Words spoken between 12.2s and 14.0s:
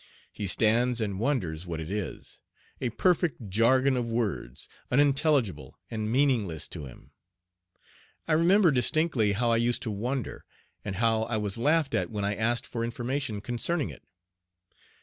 I asked for information concerning